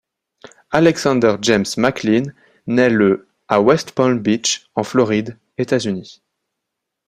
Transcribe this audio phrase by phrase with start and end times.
[0.71, 2.33] Alexander James McLean
[2.65, 6.23] naît le à West Palm Beach en Floride, États-Unis.